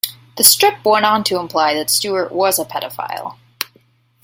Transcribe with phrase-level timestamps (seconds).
[0.37, 3.37] The strip went on to imply that Stewart was a pedophile.